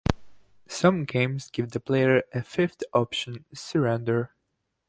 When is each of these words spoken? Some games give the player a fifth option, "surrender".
Some 0.67 1.05
games 1.05 1.51
give 1.51 1.69
the 1.73 1.79
player 1.79 2.23
a 2.33 2.41
fifth 2.41 2.81
option, 2.91 3.45
"surrender". 3.53 4.33